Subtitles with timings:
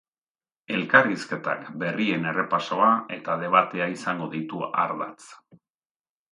[0.77, 5.33] Elkarrizketak, berrien errepasoa eta debatea izango ditu ardatz.